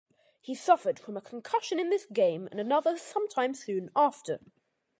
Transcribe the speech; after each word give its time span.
He 0.41 0.55
suffered 0.55 0.97
from 0.97 1.15
a 1.15 1.21
concussion 1.21 1.79
in 1.79 1.91
this 1.91 2.07
game 2.11 2.47
and 2.49 2.59
another 2.59 2.97
some 2.97 3.27
time 3.29 3.53
soon 3.53 3.91
after. 3.95 4.39